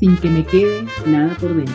[0.00, 1.74] sin que me quede nada por dentro.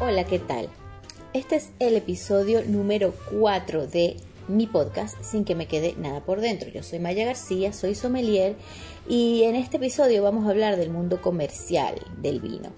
[0.00, 0.68] Hola, ¿qué tal?
[1.32, 4.16] Este es el episodio número 4 de
[4.48, 6.68] mi podcast sin que me quede nada por dentro.
[6.70, 8.56] Yo soy Maya García, soy sommelier
[9.08, 12.70] y en este episodio vamos a hablar del mundo comercial del vino.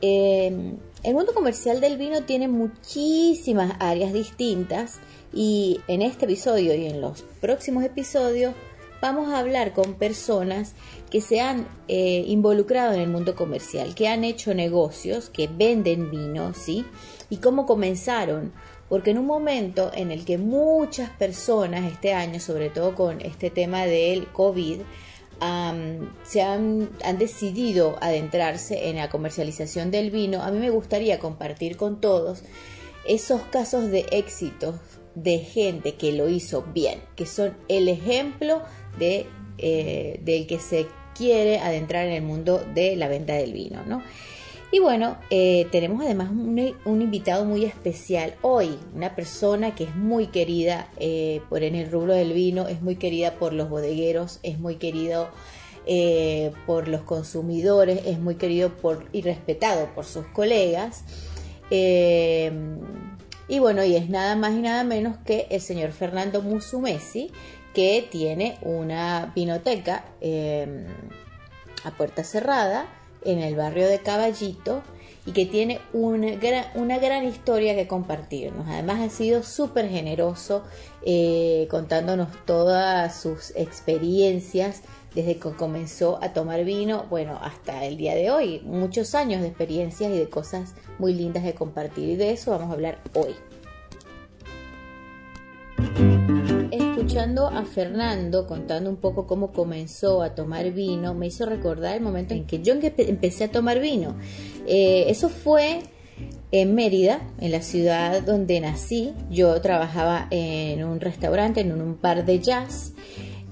[0.00, 4.98] Em, el mundo comercial del vino tiene muchísimas áreas distintas
[5.32, 8.52] y en este episodio y en los próximos episodios
[9.04, 10.72] vamos a hablar con personas
[11.10, 16.10] que se han eh, involucrado en el mundo comercial, que han hecho negocios, que venden
[16.10, 16.86] vino, ¿sí?
[17.28, 18.54] Y cómo comenzaron.
[18.88, 23.50] Porque en un momento en el que muchas personas este año, sobre todo con este
[23.50, 24.80] tema del COVID,
[26.24, 31.76] se han, han, decidido adentrarse en la comercialización del vino, a mí me gustaría compartir
[31.76, 32.42] con todos
[33.06, 34.80] esos casos de éxito
[35.14, 38.62] de gente que lo hizo bien, que son el ejemplo
[38.98, 39.26] de,
[39.58, 44.02] eh, del que se quiere adentrar en el mundo de la venta del vino, ¿no?
[44.72, 50.26] Y bueno, eh, tenemos además un, invitado muy especial hoy, una persona que es muy
[50.26, 54.58] querida eh, por en el rubro del vino, es muy querida por los bodegueros, es
[54.58, 55.28] muy querido
[56.66, 61.04] por los consumidores, es muy querido por, y respetado por sus colegas.
[61.70, 67.30] y bueno, y es nada más y nada menos que el señor Fernando Musumesi,
[67.74, 70.86] que tiene una vinoteca em,
[71.84, 72.86] a puerta cerrada
[73.24, 74.82] en el barrio de Caballito
[75.26, 78.66] y que tiene una gran, una gran historia que compartirnos.
[78.68, 80.62] Además ha sido súper generoso
[81.04, 84.82] eh, contándonos todas sus experiencias
[85.14, 88.60] desde que comenzó a tomar vino, bueno, hasta el día de hoy.
[88.64, 92.70] Muchos años de experiencias y de cosas muy lindas de compartir y de eso vamos
[92.70, 93.34] a hablar hoy
[97.04, 102.00] escuchando a Fernando contando un poco cómo comenzó a tomar vino, me hizo recordar el
[102.00, 104.16] momento en que yo empecé a tomar vino.
[104.66, 105.80] Eh, eso fue
[106.50, 109.12] en Mérida, en la ciudad donde nací.
[109.30, 112.94] Yo trabajaba en un restaurante, en un bar de jazz.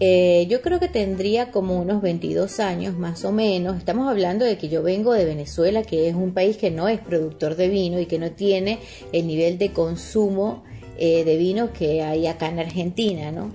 [0.01, 3.77] Eh, yo creo que tendría como unos 22 años más o menos.
[3.77, 7.01] Estamos hablando de que yo vengo de Venezuela, que es un país que no es
[7.01, 8.79] productor de vino y que no tiene
[9.13, 10.63] el nivel de consumo
[10.99, 13.51] eh, de vino que hay acá en Argentina, ¿no?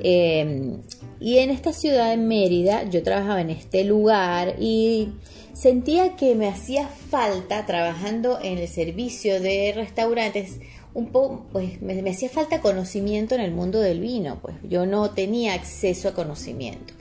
[0.00, 0.80] Em,
[1.20, 5.08] y en esta ciudad de Mérida, yo trabajaba en este lugar y
[5.52, 10.60] sentía que me hacía falta trabajando en el servicio de restaurantes
[10.94, 14.86] un poco, pues me, me, hacía falta conocimiento en el mundo del vino, pues yo
[14.86, 16.94] no tenía acceso a conocimiento.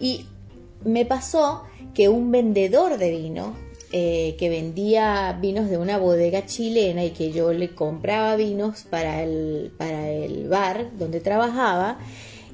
[0.00, 0.26] Y
[0.84, 3.54] me pasó que un vendedor de vino
[3.90, 9.22] eh, que vendía vinos de una bodega chilena y que yo le compraba vinos para
[9.22, 11.98] el, para el bar donde trabajaba,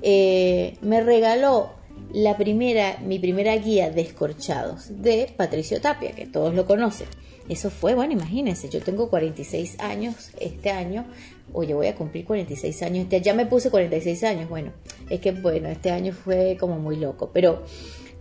[0.03, 1.71] eh, me regaló
[2.13, 7.09] la primera, mi primera guía de escorchados de Patricio Tapia, que todos lo conocen.
[7.49, 11.05] Eso fue, bueno, imagínense, yo tengo 46 años este año,
[11.53, 14.73] oye, voy a cumplir 46 años, ya me puse 46 años, bueno,
[15.11, 17.65] es que bueno, este año fue como muy loco, pero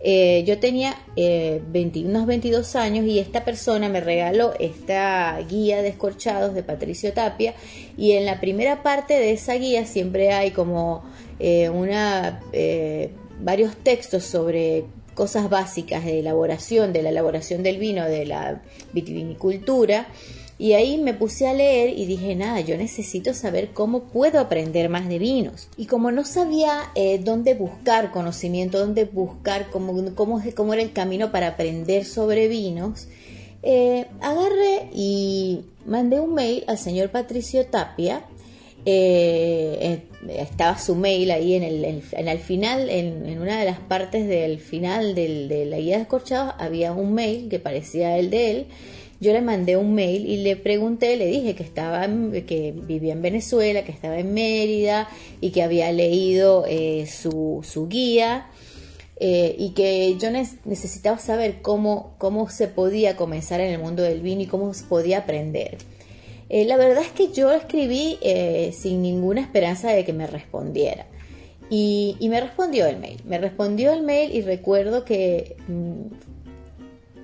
[0.06, 1.62] eh, yo tenía eh,
[2.04, 7.54] unos 22 años y esta persona me regaló esta guía de escorchados de Patricio Tapia
[7.96, 11.04] y en la primera parte de esa guía siempre hay como
[11.38, 12.42] eh, una,
[13.40, 18.60] varios textos sobre cosas básicas de elaboración, de la elaboración del vino, de la
[18.92, 20.08] vitivinicultura
[20.56, 24.88] y ahí me puse a leer y dije, nada, yo necesito saber cómo puedo aprender
[24.88, 25.68] más de vinos.
[25.76, 30.92] Y como no sabía eh, dónde buscar conocimiento, dónde buscar cómo, cómo, cómo, era el
[30.92, 33.08] camino para aprender sobre vinos,
[33.64, 38.24] eh, agarré y mandé un mail al señor Patricio Tapia.
[38.86, 44.28] Eh, estaba su mail ahí en el, en el final, en, una de las partes
[44.28, 48.66] del final de la guía de escorchados, había un mail que parecía el de él
[49.20, 52.06] yo le mandé un mail y le pregunté, le dije que estaba,
[52.46, 55.08] que vivía en Venezuela, que estaba en Mérida
[55.40, 58.48] y que había leído eh, su, su, guía
[59.16, 64.20] eh, y que yo necesitaba saber cómo, cómo se podía comenzar en el mundo del
[64.20, 65.78] vino y cómo se podía aprender.
[66.48, 68.18] Eh, la verdad es que yo escribí
[68.72, 71.06] sin ninguna esperanza de que me respondiera.
[71.70, 73.22] Y, y, me respondió el mail.
[73.24, 76.33] Me respondió el mail y recuerdo que mm,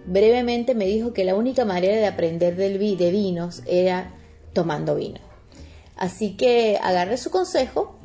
[0.07, 4.15] brevemente me dijo que la única manera de aprender del de vinos era
[4.53, 5.21] tomando vino.
[5.97, 7.97] Así que agarré su consejo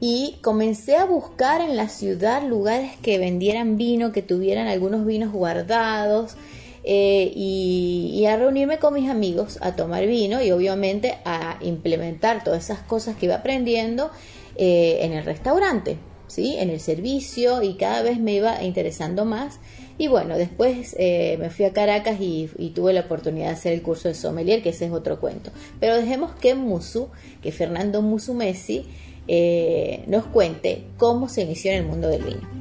[0.00, 5.32] y comencé a buscar en la ciudad lugares que vendieran vino, que tuvieran algunos vinos
[5.32, 6.36] guardados
[6.84, 12.64] eh, y, a reunirme con mis amigos a tomar vino y obviamente a implementar todas
[12.64, 14.10] esas cosas que iba aprendiendo
[14.56, 15.98] eh, en el restaurante.
[16.26, 16.56] ¿sí?
[16.58, 19.58] En el servicio y cada vez me iba interesando más.
[19.98, 23.82] Y bueno, después eh, me fui a Caracas y, tuve la oportunidad de hacer el
[23.82, 25.50] curso de sommelier, que ese es otro cuento.
[25.80, 27.08] Pero dejemos que Musu,
[27.42, 28.84] que Fernando Musu Messi,
[29.26, 32.56] eh, nos cuente cómo se inició en el mundo del vino.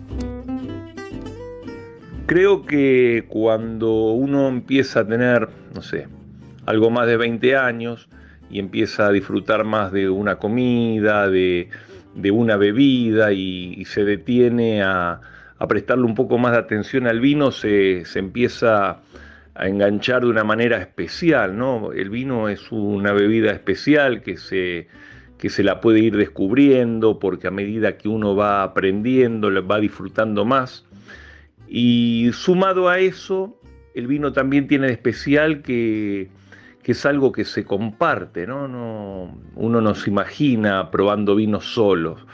[2.25, 6.07] Creo que cuando uno empieza a tener, no sé,
[6.65, 8.09] algo más de 20 años
[8.49, 11.69] y empieza a disfrutar más de una comida, de,
[12.31, 15.21] una bebida y, se detiene a,
[15.67, 19.01] prestarle un poco más de atención al vino, se, se empieza
[19.55, 21.93] a enganchar de una manera especial, ¿no?
[21.93, 24.87] El vino es una bebida especial que se,
[25.37, 30.43] que se la puede ir descubriendo porque a medida que uno va aprendiendo, va disfrutando
[30.43, 30.85] más.
[31.67, 33.59] Y sumado a eso,
[33.93, 36.29] el vino también tiene de especial que,
[36.83, 38.67] es algo que se comparte, ¿no?
[38.67, 42.25] no uno no se imagina probando vinos solos.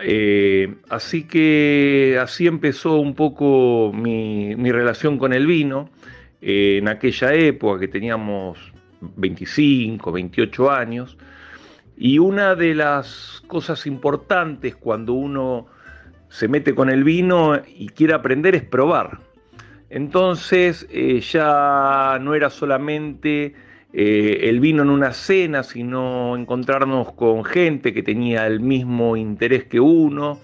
[0.00, 5.90] Eh, así que así empezó un poco mi, relación con el vino.
[6.40, 8.58] Eh, en aquella época que teníamos
[9.00, 11.16] 25, 28 años.
[11.96, 15.66] Y una de las cosas importantes cuando uno
[16.28, 19.18] se mete con el vino y quiere aprender es probar.
[19.90, 23.54] Entonces eh, ya no era solamente
[23.92, 29.64] eh, el vino en una cena, sino encontrarnos con gente que tenía el mismo interés
[29.64, 30.38] que uno.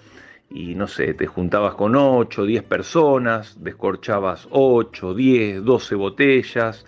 [0.51, 6.87] Y no sé, te juntabas con 8, 10 personas, descorchabas 8, 10, 12 botellas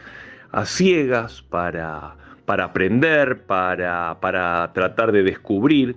[0.53, 5.97] a ciegas para, para aprender, para, para tratar de descubrir.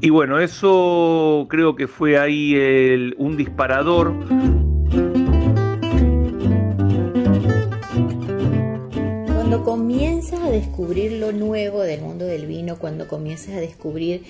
[0.00, 4.12] Y bueno, eso creo que fue ahí un disparador.
[10.46, 14.22] A descubrir lo nuevo del mundo del vino, cuando comienzas a descubrir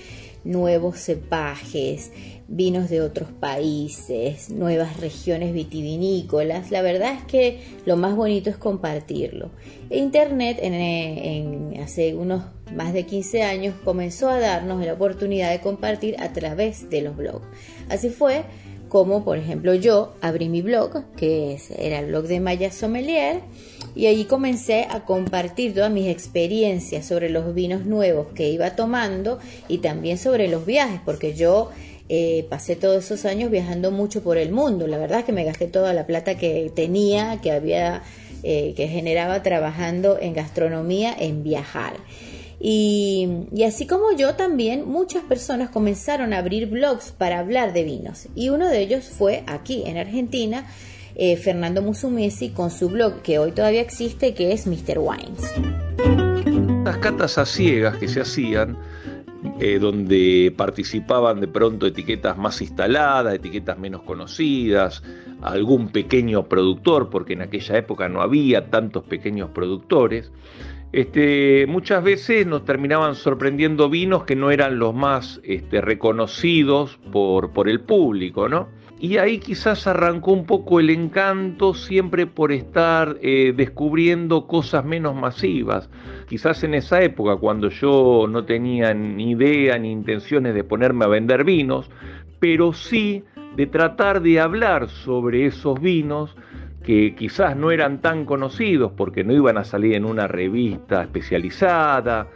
[0.43, 2.11] nuevos cepajes,
[2.47, 6.71] vinos de otros países, nuevas regiones vitivinícolas.
[6.71, 9.51] La verdad es que lo más bonito es compartirlo.
[9.89, 10.59] Internet
[11.83, 12.43] hace unos
[12.73, 17.15] más de 15 años comenzó a darnos la oportunidad de compartir a través de los
[17.15, 17.45] blogs.
[17.89, 18.43] Así fue
[18.89, 23.41] como, por ejemplo, yo abrí mi blog, que era el blog de Maya Sommelier,
[23.97, 29.39] y allí comencé a compartir todas mis experiencias sobre los vinos nuevos que iba tomando
[29.67, 31.71] y también sobre los viajes, porque yo
[32.07, 34.85] eh, pasé todos esos años viajando mucho por el mundo.
[34.85, 38.03] La verdad es que me gasté toda la plata que tenía, que había,
[38.43, 41.93] eh, que generaba trabajando en gastronomía, en viajar.
[42.59, 43.27] Y,
[43.65, 48.27] así como yo también, muchas personas comenzaron a abrir blogs para hablar de vinos.
[48.35, 50.67] Y uno de ellos fue aquí, en Argentina,
[51.19, 54.99] eh, Fernando Musumesi, con su blog que hoy todavía existe, que es Mr.
[54.99, 55.53] Wines.
[56.85, 58.77] Las catas a ciegas que se hacían
[59.59, 65.01] eh, donde participaban de pronto etiquetas más instaladas, etiquetas menos conocidas,
[65.41, 70.31] algún pequeño productor, porque en aquella época no había tantos pequeños productores.
[70.91, 77.51] Este, muchas veces nos terminaban sorprendiendo vinos que no eran los más este, reconocidos por,
[77.51, 78.69] por el público, ¿no?
[78.99, 85.15] Y ahí quizás arrancó un poco el encanto siempre por estar eh, descubriendo cosas menos
[85.15, 85.87] masivas.
[86.27, 91.09] Quizás en esa época, cuando yo no tenía ni idea ni intenciones de ponerme a
[91.09, 91.91] vender vinos,
[92.39, 93.23] pero sí
[93.55, 96.35] de tratar de hablar sobre esos vinos
[96.83, 102.27] que quizás no eran tan conocidos porque no iban a salir en una revista especializada,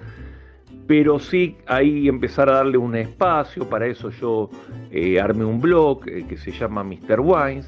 [0.87, 4.49] pero sí ahí empezar a darle un espacio, para eso yo
[4.91, 7.19] eh, armé un blog eh, que se llama Mr.
[7.19, 7.67] Wines,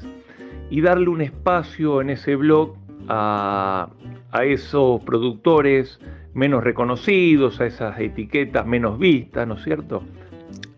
[0.70, 2.76] y darle un espacio en ese blog
[3.08, 3.88] a,
[4.32, 6.00] a esos productores
[6.32, 10.02] menos reconocidos, a esas etiquetas menos vistas, ¿no es cierto?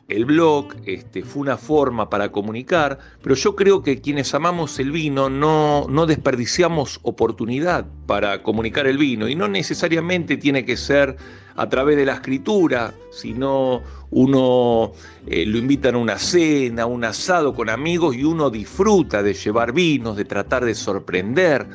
[0.08, 4.92] el blog este, fue una forma para comunicar, pero yo creo que quienes amamos el
[4.92, 11.16] vino no, no desperdiciamos oportunidad para comunicar el vino y no necesariamente tiene que ser
[11.56, 14.92] a través de la escritura, sino uno
[15.26, 19.72] eh, lo invitan a una cena, un asado con amigos y uno disfruta de llevar
[19.72, 21.66] vinos, de tratar de sorprender,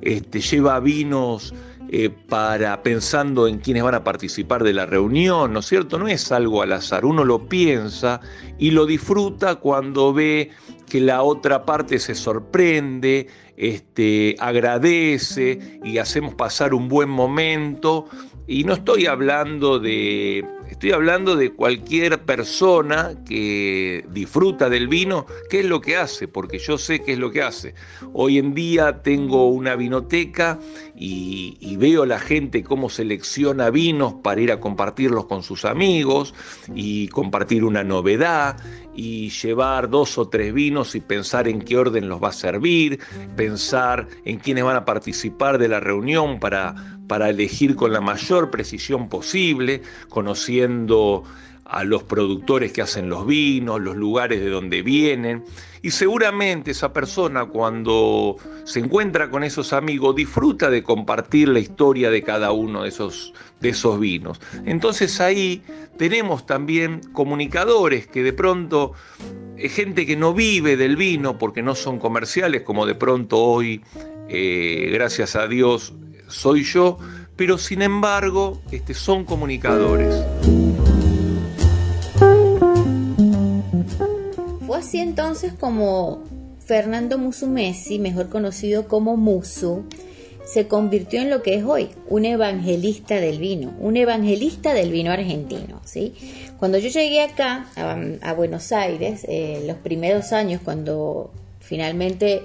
[0.00, 1.54] este, lleva vinos
[1.88, 5.98] eh, para pensando en quienes van a participar de la reunión, ¿no es cierto?
[5.98, 8.20] No es algo al azar, uno lo piensa
[8.58, 10.50] y lo disfruta cuando ve
[10.86, 18.06] que la otra parte se sorprende, este, agradece y hacemos pasar un buen momento.
[18.46, 25.60] Y no estoy hablando de estoy hablando de cualquier persona que disfruta del vino, qué
[25.60, 27.74] es lo que hace, porque yo sé qué es lo que hace.
[28.12, 30.58] Hoy en día tengo una vinoteca
[30.96, 36.34] y, y veo la gente cómo selecciona vinos para ir a compartirlos con sus amigos
[36.74, 38.56] y compartir una novedad
[38.94, 42.98] y llevar dos o tres vinos y pensar en qué orden los va a servir,
[43.36, 48.50] pensar en quiénes van a participar de la reunión para, para elegir con la mayor
[48.50, 51.24] precisión posible, conociendo
[51.68, 55.44] a los productores que hacen los vinos, los lugares de donde vienen.
[55.82, 62.10] Y seguramente esa persona cuando se encuentra con esos amigos disfruta de compartir la historia
[62.10, 64.40] de cada uno de esos, de esos vinos.
[64.64, 65.62] Entonces ahí
[65.98, 68.92] tenemos también comunicadores que de pronto,
[69.56, 73.82] es gente que no vive del vino porque no son comerciales, como de pronto hoy,
[74.28, 75.94] eh, gracias a Dios,
[76.28, 76.98] soy yo,
[77.36, 80.14] pero sin embargo este, son comunicadores.
[84.66, 86.24] Fue así entonces como
[86.64, 89.84] Fernando Musumesi, mejor conocido como Musu,
[90.46, 95.10] se convirtió en lo que es hoy, un evangelista del vino, un evangelista del vino
[95.10, 95.80] argentino.
[95.84, 96.14] ¿sí?
[96.58, 97.66] Cuando yo llegué acá,
[98.22, 102.42] a, Buenos Aires, eh, los primeros años, cuando finalmente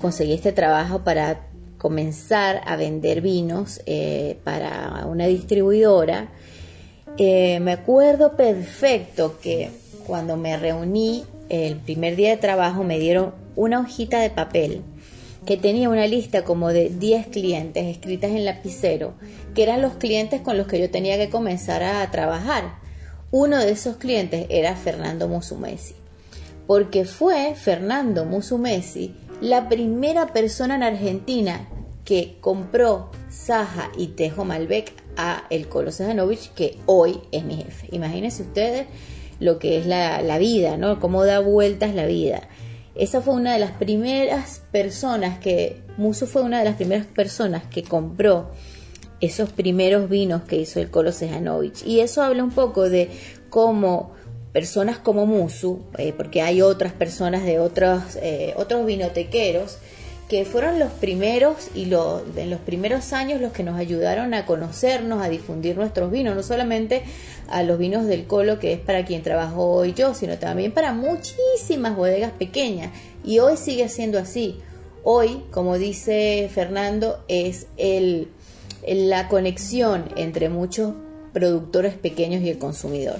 [0.00, 1.46] conseguí este trabajo para
[1.84, 6.28] comenzar a vender vinos eh, para una distribuidora,
[7.18, 9.70] eh, me acuerdo perfecto que
[10.06, 14.80] cuando me reuní el primer día de trabajo me dieron una hojita de papel
[15.44, 19.12] que tenía una lista como de 10 clientes escritas en lapicero,
[19.54, 22.76] que eran los clientes con los que yo tenía que comenzar a trabajar.
[23.30, 25.96] Uno de esos clientes era Fernando Musumesi,
[26.66, 31.68] porque fue Fernando Musumesi la primera persona en Argentina
[32.04, 37.88] que compró Saja y Tejo Malbec a el Colo Sejanovic, que hoy es mi jefe.
[37.92, 38.86] Imagínense ustedes
[39.40, 41.00] lo que es la, la vida, ¿no?
[41.00, 42.48] Cómo da vueltas la vida.
[42.94, 47.64] Esa fue una de las primeras personas que, Musu fue una de las primeras personas
[47.64, 48.50] que compró
[49.20, 51.86] esos primeros vinos que hizo el Colo Sejanovic.
[51.86, 53.10] Y eso habla un poco de
[53.48, 54.12] cómo
[54.52, 59.78] personas como Musu, eh, porque hay otras personas de otros, eh, otros vinotequeros,
[60.34, 65.22] que fueron los primeros y en los primeros años los que nos ayudaron a conocernos,
[65.22, 67.04] a difundir nuestros vinos, no solamente
[67.46, 70.92] a los vinos del Colo, que es para quien trabajo hoy yo, sino también para
[70.92, 72.90] muchísimas bodegas pequeñas.
[73.22, 74.58] Y hoy sigue siendo así.
[75.04, 78.26] Hoy, como dice Fernando, es el,
[78.88, 80.94] la conexión entre muchos
[81.32, 83.18] productores pequeños y el consumidor.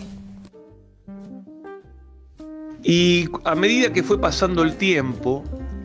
[2.82, 5.44] Y a medida que fue pasando el tiempo,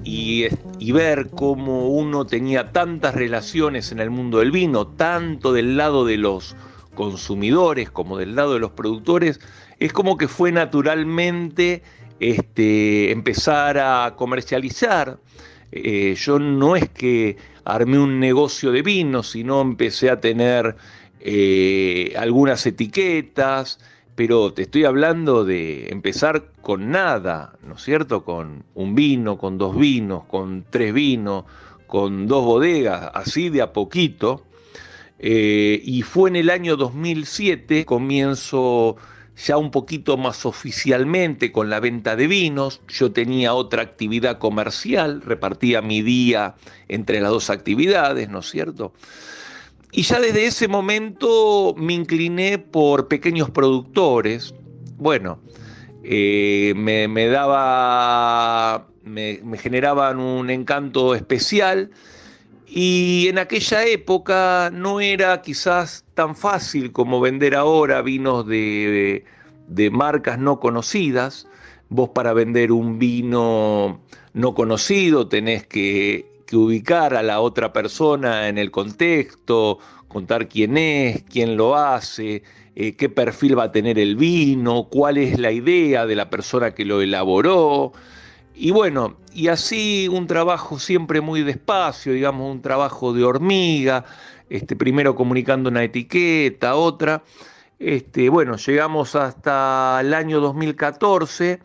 [0.10, 6.04] y, ver cómo uno tenía tantas relaciones en el mundo del vino, tanto del lado
[6.06, 6.56] de los
[6.96, 9.40] consumidores como del lado de los productores,
[9.78, 11.84] es como que fue naturalmente
[12.20, 15.20] este, empezar a comercializar.
[15.72, 20.76] Eh, yo no es que armé un negocio de vino, sino empecé a tener
[21.20, 23.80] eh, algunas etiquetas,
[24.20, 28.26] pero te estoy hablando de empezar con nada, ¿no es cierto?
[28.26, 31.46] Con un vino, con dos vinos, con tres vinos,
[31.88, 34.44] con dos bodegas, así de a poquito.
[35.20, 38.98] Eh, y fue en el año 2007, comienzo
[39.38, 42.82] ya un poquito más oficialmente con la venta de vinos.
[42.90, 46.56] Yo tenía otra actividad comercial, repartía mi día
[46.90, 48.92] entre las dos actividades, ¿no es cierto?
[49.92, 54.54] Y ya desde ese momento me incliné por pequeños productores.
[54.98, 55.40] Bueno,
[56.04, 61.90] eh, me, daba, me, generaban un encanto especial
[62.68, 69.26] y en aquella época no era quizás tan fácil como vender ahora vinos de,
[69.68, 71.48] de marcas no conocidas.
[71.90, 74.00] Vos para vender un vino
[74.34, 79.78] no conocido tenés que que ubicar a la otra persona en el contexto,
[80.08, 82.42] contar quién es, quién lo hace,
[82.76, 86.74] eh, qué perfil va a tener el vino, cuál es la idea de la persona
[86.74, 87.92] que lo elaboró.
[88.56, 94.06] Y bueno, y así un trabajo siempre muy despacio, digamos, un trabajo de hormiga,
[94.50, 97.24] este, primero comunicando una etiqueta, otra.
[97.78, 101.60] Este, bueno, llegamos hasta el año 2014,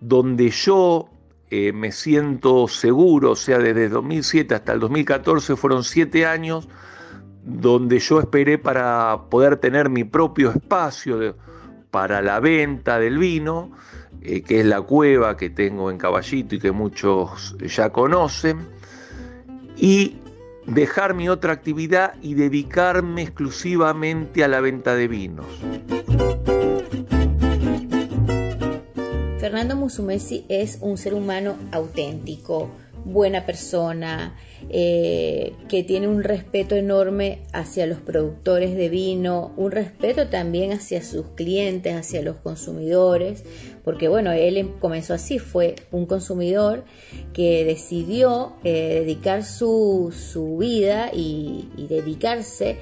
[0.00, 1.08] donde yo
[1.50, 6.68] eh, me siento seguro, o sea, desde 2007 hasta el 2014 fueron siete años
[7.44, 11.36] donde yo esperé para poder tener mi propio espacio
[11.92, 13.70] para la venta del vino,
[14.22, 18.58] eh, que es la cueva que tengo en Caballito y que muchos ya conocen.
[19.76, 20.16] Y
[20.66, 25.46] dejar mi otra actividad y dedicarme exclusivamente a la venta de vinos.
[29.38, 32.70] Fernando Musumesi es un ser humano auténtico,
[33.04, 34.34] buena persona,
[34.70, 41.02] eh, que tiene un respeto enorme hacia los productores de vino, un respeto también hacia
[41.02, 43.44] sus clientes, hacia los consumidores,
[43.84, 46.84] porque bueno, él em, comenzó así, fue un consumidor
[47.34, 50.12] que decidió eh, dedicar su,
[50.58, 52.78] vida y, dedicarse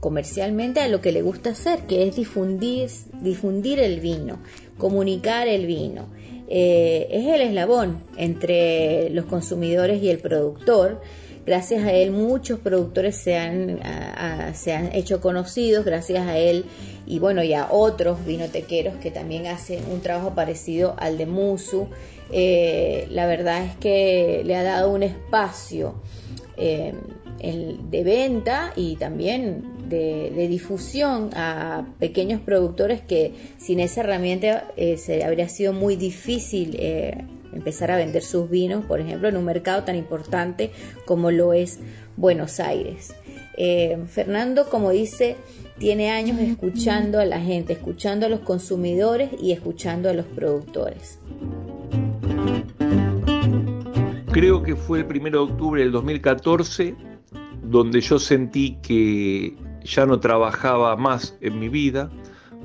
[0.00, 2.90] comercialmente a lo que le gusta hacer, que es difundir,
[3.20, 4.38] difundir el vino,
[4.78, 6.06] comunicar el vino.
[6.48, 11.00] Eh, es el eslabón entre los consumidores y el productor.
[11.44, 13.80] Gracias a él muchos productores se han,
[14.54, 16.66] se han hecho conocidos, gracias a él
[17.06, 21.88] y bueno, y a otros vinotequeros que también hacen un trabajo parecido al de Musu.
[22.30, 25.94] Eh, la verdad es que le ha dado un espacio
[26.56, 26.94] eh,
[27.38, 35.24] de venta y también de, difusión a pequeños productores que sin esa herramienta eh, se
[35.24, 39.84] habría sido muy difícil eh, empezar a vender sus vinos, por ejemplo, en un mercado
[39.84, 40.70] tan importante
[41.04, 41.80] como lo es
[42.16, 43.14] Buenos Aires.
[43.56, 45.36] Eh, Fernando, como dice,
[45.78, 51.18] tiene años escuchando a la gente, escuchando a los consumidores y escuchando a los productores.
[54.32, 56.94] Creo que fue el 1 de octubre del 2014
[57.62, 59.54] donde yo sentí que
[59.84, 62.10] ya no trabajaba más en mi vida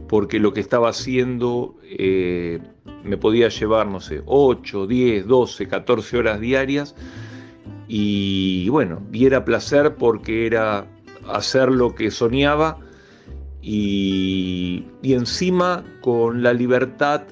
[0.07, 2.59] porque lo que estaba haciendo eh,
[3.03, 6.95] me podía llevar, no sé, 8, 10, 12, 14 horas diarias
[7.87, 10.85] y bueno, y era placer porque era
[11.29, 12.77] hacer lo que soñaba
[13.61, 17.23] y, y encima con la libertad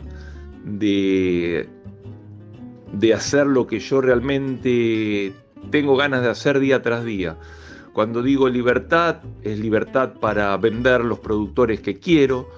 [0.65, 1.69] de,
[2.93, 5.33] de hacer lo que yo realmente
[5.71, 7.37] tengo ganas de hacer día tras día.
[7.95, 12.49] Cuando digo libertad, es libertad para vender los productores que quiero,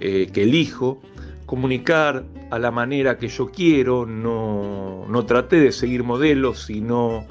[0.00, 1.02] eh, que elijo,
[1.44, 7.26] comunicar a la manera que yo quiero, no, no traté de seguir modelos, sino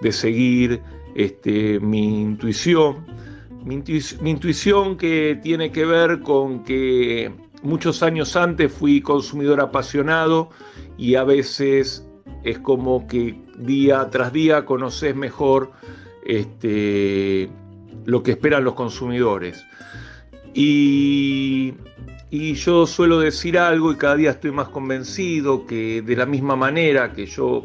[0.00, 0.80] de seguir
[1.14, 3.04] este, mi intuición.
[3.62, 3.82] Mi,
[4.22, 7.30] mi intuición que tiene que ver con que
[7.62, 10.48] muchos años antes fui consumidor apasionado
[10.96, 12.08] y a veces
[12.44, 15.70] es como que día tras día conoces mejor
[16.24, 17.48] este,
[18.04, 19.64] lo que esperan los consumidores.
[20.54, 21.74] Y,
[22.30, 27.12] yo suelo decir algo y cada día estoy más convencido que de la misma manera
[27.12, 27.64] que yo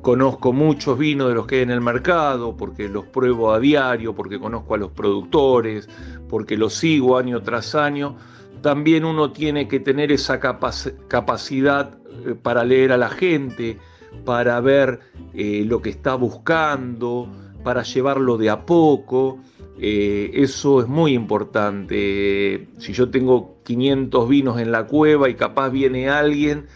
[0.00, 4.14] conozco muchos vinos de los que hay en el mercado, porque los pruebo a diario,
[4.14, 5.88] porque conozco a los productores,
[6.28, 8.16] porque los sigo año tras año,
[8.62, 13.78] también uno tiene que tener esa capacidad eh, para leer a la gente,
[14.24, 15.00] para ver
[15.34, 17.28] eh, lo que está buscando,
[17.62, 19.38] para llevarlo de a poco.
[19.80, 22.68] Eh, eso es muy importante.
[22.78, 26.66] Si yo tengo 500 vinos en la cueva y capaz viene alguien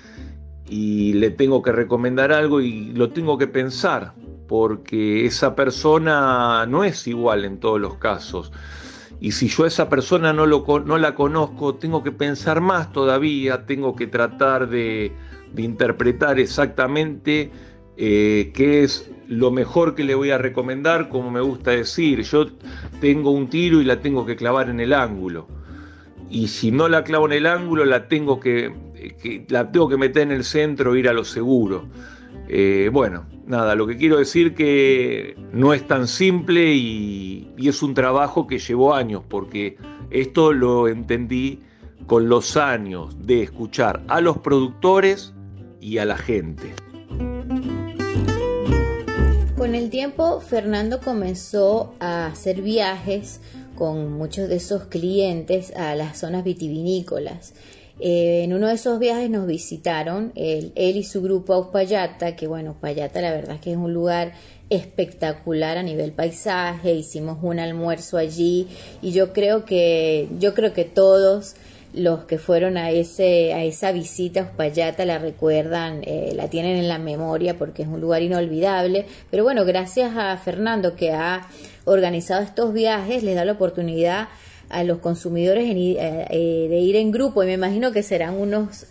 [0.68, 4.14] y le tengo que recomendar algo y lo tengo que pensar,
[4.46, 8.52] porque esa persona no es igual en todos los casos.
[9.22, 13.94] Y si yo a esa persona no, la conozco, tengo que pensar más todavía, tengo
[13.94, 15.12] que tratar de,
[15.56, 17.52] interpretar exactamente
[17.96, 22.48] eh, qué es lo mejor que le voy a recomendar, como me gusta decir, yo
[23.00, 25.46] tengo un tiro y la tengo que clavar en el ángulo.
[26.28, 28.74] Y si no la clavo en el ángulo, la tengo que,
[29.48, 31.87] la tengo que meter en el centro, ir a lo seguro.
[32.48, 37.83] Eh, bueno, nada, lo que quiero decir que no es tan simple y, y es
[37.83, 39.76] un trabajo que llevó años, porque
[40.11, 41.61] esto lo entendí
[42.07, 45.33] con los años de escuchar a los productores
[45.81, 46.74] y a la gente.
[49.57, 53.40] Con el tiempo, Fernando comenzó a hacer viajes
[53.76, 57.55] con muchos de esos clientes a las zonas vitivinícolas.
[58.00, 62.46] Eh, en uno de esos viajes nos visitaron él, y su grupo a Uspallata, que
[62.46, 64.33] bueno, Uspallata la verdad es que es un lugar
[64.70, 68.68] espectacular a nivel paisaje, hicimos un almuerzo allí
[69.02, 71.57] y yo creo que, yo creo que todos
[71.92, 76.76] los que fueron a ese a esa visita a Uspallata la recuerdan, eh, la tienen
[76.76, 79.05] en la memoria porque es un lugar inolvidable.
[79.31, 81.48] Pero bueno, gracias a Fernando que ha
[81.85, 84.28] organizado estos viajes, les da la oportunidad
[84.72, 88.87] a los consumidores eh, eh, de ir en grupo y me imagino que serán unos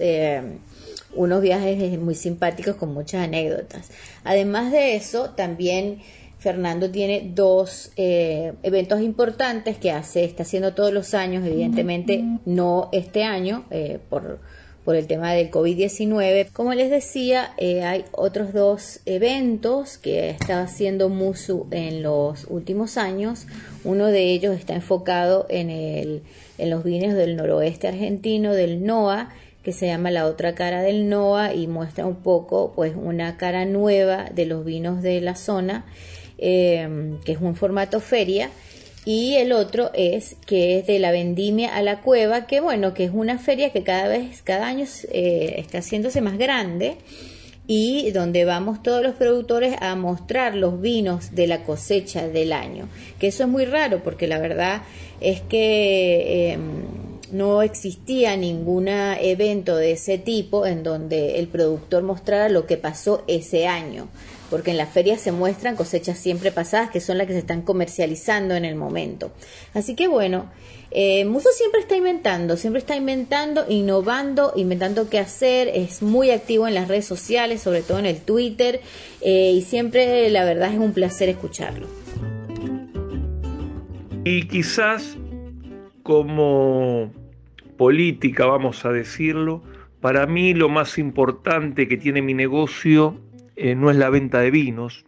[1.13, 3.89] unos viajes muy simpáticos con muchas anécdotas.
[4.23, 5.99] Además de eso, también
[6.41, 12.89] Fernando tiene dos eh, eventos importantes que hace, está haciendo todos los años, evidentemente no
[12.91, 14.39] este año, eh, por,
[14.83, 16.51] por el tema del COVID-19.
[16.51, 22.97] Como les decía, eh, hay otros dos eventos que está haciendo Musu en los últimos
[22.97, 23.45] años.
[23.83, 26.23] Uno de ellos está enfocado en, el,
[26.57, 29.29] en los vinos del noroeste argentino, del NOA,
[29.63, 33.65] que se llama La otra cara del NOA y muestra un poco pues una cara
[33.65, 35.85] nueva de los vinos de la zona,
[36.39, 38.49] eh, que es un formato feria
[39.03, 43.05] y el otro es que es de la vendimia a la cueva, que bueno, que
[43.05, 46.97] es una feria que cada vez, cada año eh, está haciéndose más grande
[47.65, 52.89] y donde vamos todos los productores a mostrar los vinos de la cosecha del año,
[53.17, 54.83] que eso es muy raro porque la verdad
[55.19, 56.61] es que em,
[57.31, 63.23] no existía ningún evento de ese tipo en donde el productor mostrara lo que pasó
[63.27, 64.09] ese año
[64.51, 67.61] porque en las ferias se muestran cosechas siempre pasadas que son las que se están
[67.61, 69.31] comercializando en el momento.
[69.73, 70.51] Así que bueno,
[70.91, 76.67] eh, Muso siempre está inventando, siempre está inventando, innovando, inventando qué hacer, es muy activo
[76.67, 78.81] en las redes sociales, sobre todo en el Twitter,
[79.21, 81.87] eh, y siempre la verdad es un placer escucharlo.
[84.25, 85.17] Y quizás
[86.03, 87.09] como
[87.77, 89.63] política, vamos a decirlo,
[90.01, 93.17] para mí lo más importante que tiene mi negocio
[93.63, 95.05] eh, no es la venta de vinos.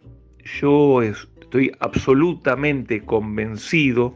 [0.60, 4.14] Yo estoy absolutamente convencido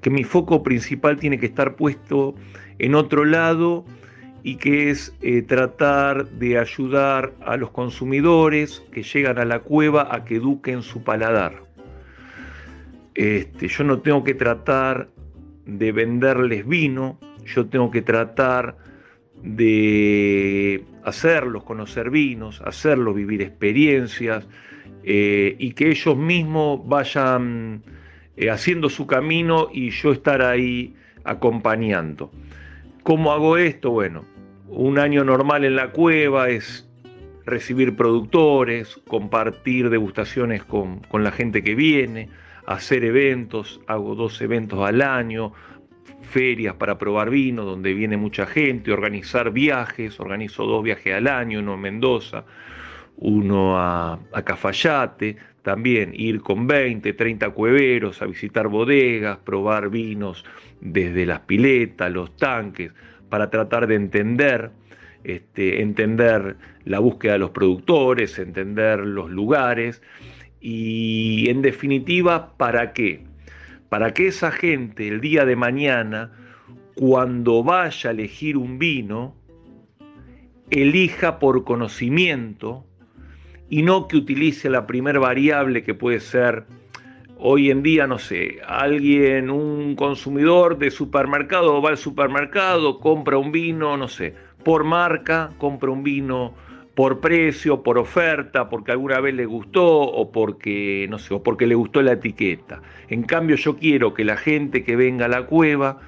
[0.00, 2.34] que mi foco principal tiene que estar puesto
[2.78, 3.84] en otro lado
[4.42, 10.08] y que es eh, tratar de ayudar a los consumidores que llegan a la cueva
[10.10, 11.62] a que eduquen su paladar.
[13.14, 15.10] Este, yo no tengo que tratar
[15.66, 18.78] de venderles vino, yo tengo que tratar
[19.44, 24.46] de hacerlos conocer vinos, hacerlos vivir experiencias
[25.02, 27.82] eh, y que ellos mismos vayan
[28.38, 32.30] eh, haciendo su camino y yo estar ahí acompañando.
[33.02, 33.90] ¿Cómo hago esto?
[33.90, 34.24] Bueno,
[34.66, 36.88] un año normal en la cueva es
[37.44, 42.30] recibir productores, compartir degustaciones con, con la gente que viene,
[42.66, 45.52] hacer eventos, hago dos eventos al año,
[46.34, 51.60] ferias para probar vino, donde viene mucha gente, organizar viajes, organizo dos viajes al año,
[51.60, 52.44] uno a Mendoza,
[53.18, 60.44] uno a, Cafayate, también ir con 20, 30 cueveros a visitar bodegas, probar vinos
[60.80, 62.90] desde las piletas, los tanques,
[63.28, 64.72] para tratar de entender,
[65.22, 70.02] este, entender la búsqueda de los productores, entender los lugares
[70.60, 73.22] y en definitiva, ¿para qué?
[73.88, 76.32] Para que esa gente el día de mañana,
[76.94, 79.34] cuando vaya a elegir un vino,
[80.70, 82.84] elija por conocimiento
[83.68, 86.64] y no que utilice la primer variable que puede ser
[87.38, 93.52] hoy en día, no sé, alguien, un consumidor de supermercado va al supermercado, compra un
[93.52, 96.54] vino, no sé, por marca, compra un vino
[96.94, 101.66] por precio, por oferta, porque alguna vez le gustó o porque, no sé, o porque
[101.66, 102.82] le gustó la etiqueta.
[103.08, 106.00] En cambio, yo quiero que la gente que venga a la cueva,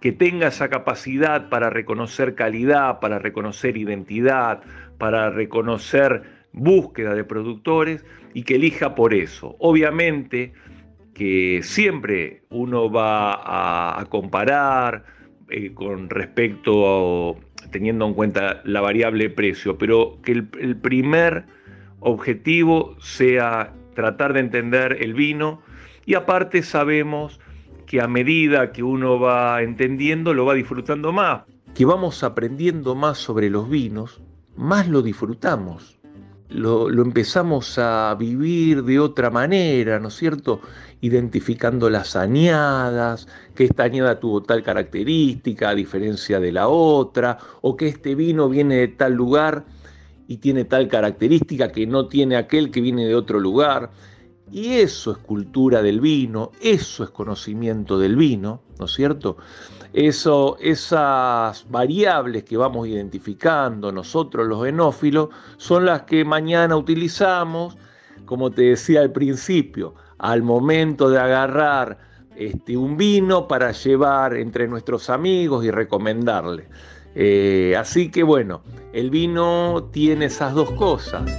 [0.00, 4.62] que tenga esa capacidad para reconocer calidad, para reconocer identidad,
[4.98, 9.56] para reconocer búsqueda de productores y que elija por eso.
[9.58, 10.52] Obviamente
[11.14, 15.04] que siempre uno va a, comparar
[15.50, 17.34] eh, con respecto a
[17.72, 21.46] teniendo en cuenta la variable precio, pero que el, primer
[21.98, 25.60] objetivo sea tratar de entender el vino.
[26.06, 27.40] Y aparte sabemos
[27.86, 31.42] que a medida que uno va entendiendo lo va disfrutando más,
[31.74, 34.20] que vamos aprendiendo más sobre los vinos,
[34.56, 35.98] más lo disfrutamos,
[36.54, 40.60] lo, empezamos a vivir de otra manera, ¿no es cierto?
[41.00, 47.76] identificando las añadas, que esta añada tuvo tal característica a diferencia de la otra, o
[47.76, 49.64] que este vino viene de tal lugar
[50.28, 53.90] y tiene tal característica que no tiene aquel que viene de otro lugar.
[54.52, 59.38] Y eso es cultura del vino, eso es conocimiento del vino, ¿no es cierto?
[59.92, 65.28] Eso, esas variables que vamos identificando nosotros los enófilos
[65.58, 67.76] son las que mañana utilizamos,
[68.24, 71.98] como te decía al principio, al momento de agarrar
[72.36, 76.68] este, un vino para llevar entre nuestros amigos y recomendarle.
[77.14, 78.62] Eh, así que bueno,
[78.94, 81.30] el vino tiene esas dos cosas.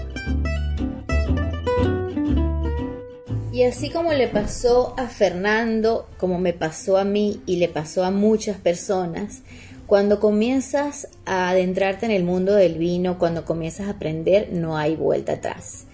[3.53, 8.03] Y así como le pasó a Fernando, como me pasó a mí y le pasó
[8.03, 9.43] a muchas personas,
[9.85, 14.95] cuando comienzas a adentrarte en el mundo del vino, cuando comienzas a aprender, no hay
[14.95, 15.85] vuelta atrás.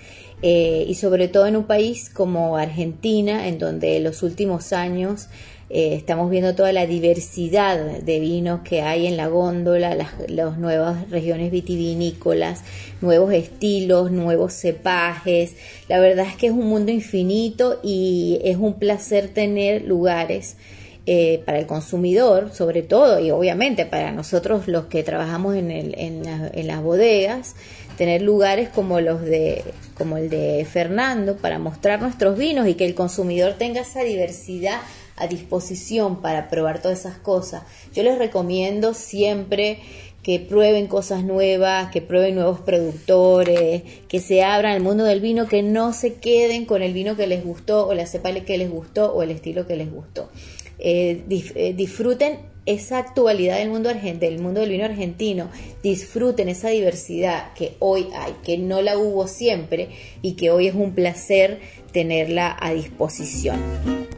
[0.42, 5.28] Eh, y sobre todo en un país como Argentina, en donde los últimos años
[5.72, 11.10] Eh, estamos viendo toda la diversidad de vinos que hay en la góndola, las, nuevas
[11.12, 12.64] regiones vitivinícolas,
[13.02, 15.54] nuevos estilos, nuevos cepajes.
[15.88, 20.58] La verdad es que es un mundo infinito y es un placer tener lugares
[21.06, 25.94] eh, para el consumidor, sobre todo, y obviamente para nosotros los que trabajamos en, el,
[26.00, 27.56] en, en las bodegas,
[27.96, 29.64] tener lugares como los de
[29.98, 34.80] como el de Fernando para mostrar nuestros vinos y que el consumidor tenga esa diversidad
[35.20, 37.64] a disposición para probar todas esas cosas.
[37.94, 39.80] Yo les recomiendo siempre
[40.24, 45.48] que prueben cosas nuevas, que prueben nuevos productores, que se abran al mundo del vino,
[45.48, 48.70] que no se queden con el vino que les gustó o la cepa que les
[48.70, 50.30] gustó o el estilo que les gustó.
[50.78, 55.50] Eh, eh, disfruten esa actualidad del mundo argentino, del mundo del vino argentino,
[55.82, 59.90] disfruten esa diversidad que hoy hay, que no la hubo siempre
[60.22, 61.60] y que hoy es un placer
[61.92, 64.09] tenerla a disposición.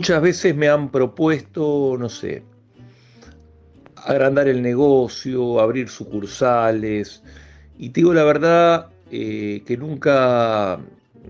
[0.00, 2.42] Muchas veces me han propuesto, no sé,
[3.96, 7.22] agrandar el negocio, abrir sucursales,
[7.76, 10.80] y te digo la verdad eh, que nunca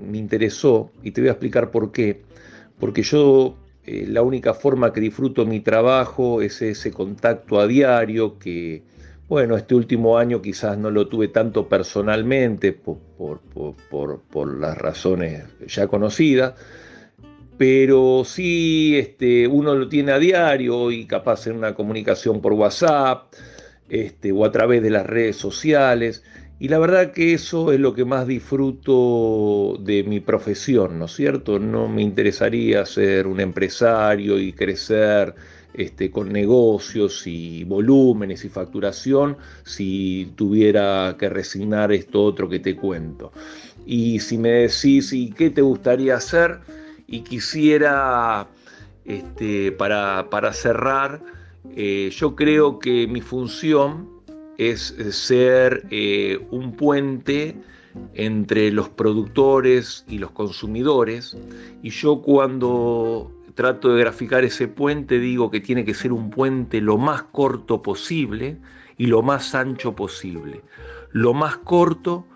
[0.08, 2.22] me interesó, y te voy a explicar por qué,
[2.78, 3.56] porque yo
[3.86, 8.84] eh, la única forma que disfruto mi trabajo es ese contacto a diario que,
[9.28, 13.00] bueno, este último año quizás no lo tuve tanto personalmente por,
[13.50, 16.54] por, las razones ya conocidas,
[17.60, 23.34] pero sí este, uno lo tiene a diario y capaz en una comunicación por WhatsApp
[23.90, 26.22] este, o a través de las redes sociales.
[26.58, 31.12] Y la verdad que eso es lo que más disfruto de mi profesión, ¿no es
[31.12, 31.58] cierto?
[31.58, 35.34] No me interesaría ser un empresario y crecer
[35.74, 42.74] este, con negocios y volúmenes y facturación si tuviera que resignar esto otro que te
[42.74, 43.32] cuento.
[43.84, 46.79] Y si me decís, ¿y qué te gustaría hacer?
[47.10, 48.48] Y quisiera,
[49.04, 51.20] este, para, para cerrar,
[51.76, 54.08] eh, yo creo que mi función
[54.56, 57.56] es ser eh, un puente
[58.14, 61.36] entre los productores y los consumidores.
[61.82, 66.80] Y yo cuando trato de graficar ese puente digo que tiene que ser un puente
[66.80, 68.58] lo más corto posible
[68.96, 70.62] y lo más ancho posible.
[71.10, 72.26] Lo más corto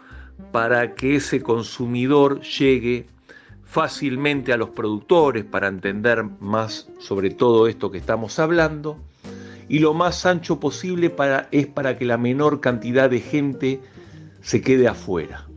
[0.50, 3.06] para que ese consumidor llegue
[3.74, 9.00] fácilmente a los productores para entender más sobre todo esto que estamos hablando
[9.68, 13.80] y lo más ancho posible para, es para que la menor cantidad de gente
[14.42, 15.48] se quede afuera.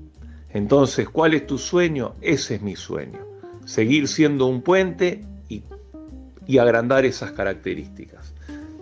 [0.50, 2.16] Entonces, ¿cuál es tu sueño?
[2.22, 3.20] Ese es mi sueño.
[3.66, 5.62] Seguir siendo un puente y,
[6.48, 8.34] y agrandar esas características.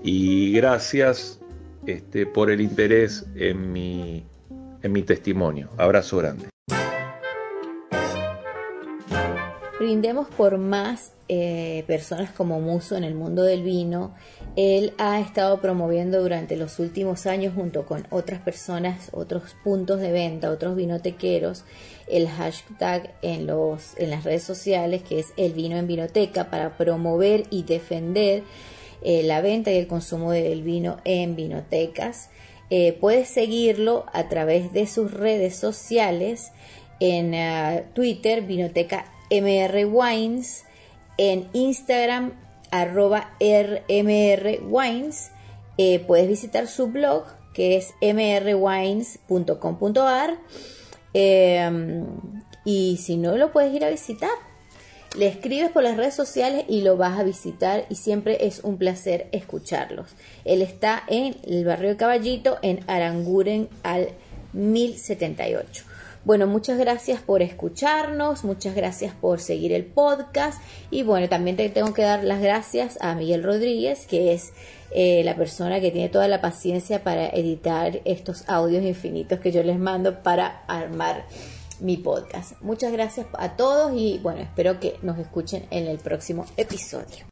[0.02, 1.42] Y gracias
[1.86, 4.24] este, por el interés en mi,
[4.82, 5.72] en mi testimonio.
[5.78, 6.55] Abrazo grande.
[9.86, 14.16] Brindemos por más eh, personas como Muso en el mundo del vino.
[14.56, 20.12] Él ha estado promoviendo durante los últimos años junto con otras personas, otros puntos de
[20.12, 21.66] venta, otros vinotequeros,
[22.08, 26.78] el hashtag en, los, en las redes sociales que es el vino en vinoteca para
[26.78, 28.42] promover y defender
[29.04, 32.32] eh, la venta y el consumo del vino en vinotecas.
[32.72, 36.52] Eh, puedes seguirlo a través de sus redes sociales
[37.00, 37.36] en
[37.94, 40.66] Twitter, Vinoteca MR Wines,
[41.18, 42.34] en Instagram
[42.72, 45.32] arroba rmrwines.
[45.78, 49.18] Eh, puedes visitar su blog que es mrwines.com.ar
[51.14, 52.06] em,
[52.66, 54.30] y si no lo puedes ir a visitar.
[55.18, 58.78] Le escribes por las redes sociales y lo vas a visitar y siempre es un
[58.78, 60.10] placer escucharlos.
[60.44, 64.10] Él está en el barrio de Caballito en Aranguren al
[64.52, 65.86] 1078.
[66.26, 70.60] Bueno, muchas gracias por escucharnos, muchas gracias por seguir el podcast
[70.90, 74.52] y bueno, también te tengo que dar las gracias a Miguel Rodríguez, que es
[74.90, 79.62] eh, la persona que tiene toda la paciencia para editar estos audios infinitos que yo
[79.62, 81.26] les mando para armar
[81.80, 82.54] mi podcast.
[82.62, 87.28] Muchas gracias a todos y bueno, espero que nos escuchen en el próximo episodio.